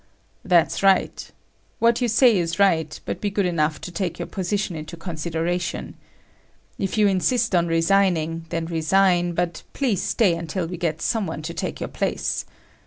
"That's 0.43 0.81
right. 0.81 1.29
What 1.77 2.01
you 2.01 2.07
say 2.07 2.35
is 2.35 2.57
right, 2.57 2.99
but 3.05 3.21
be 3.21 3.29
good 3.29 3.45
enough 3.45 3.79
to 3.81 3.91
take 3.91 4.19
our 4.19 4.25
position 4.25 4.75
into 4.75 4.97
consideration. 4.97 5.93
If 6.79 6.97
you 6.97 7.05
insist 7.07 7.53
on 7.53 7.67
resigning, 7.67 8.47
then 8.49 8.65
resign, 8.65 9.33
but 9.33 9.61
please 9.73 10.01
stay 10.01 10.33
until 10.33 10.65
we 10.65 10.77
get 10.77 11.03
some 11.03 11.27
one 11.27 11.43
to 11.43 11.53
take 11.53 11.79
your 11.79 11.87
place. 11.89 12.45